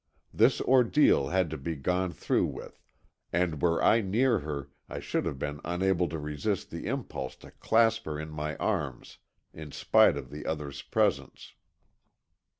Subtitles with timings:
[0.33, 2.81] This ordeal had to be gone through with,
[3.31, 7.51] and were I near her, I should have been unable to resist the impulse to
[7.51, 9.19] clasp her in my arms
[9.53, 11.53] in spite of the others' presence.